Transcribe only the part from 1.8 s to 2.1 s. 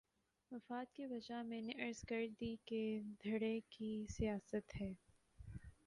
عرض